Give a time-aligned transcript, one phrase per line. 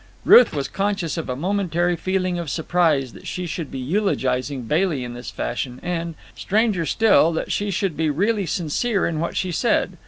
[0.25, 5.03] Ruth was conscious of a momentary feeling of surprise that she should be eulogizing Bailey
[5.03, 9.97] in this fashion, and—stranger still—that she should be really sincere in what she said.